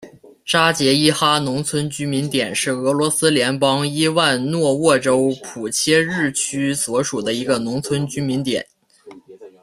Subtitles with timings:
[0.43, 8.65] 扎捷伊哈农村居民点是俄罗斯联邦伊万诺沃州普切日区所属的一个农村居民点。